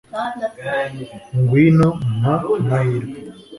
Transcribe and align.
ngwino! 1.39 1.87
mpa 2.19 2.35
amahirwe 2.57 3.17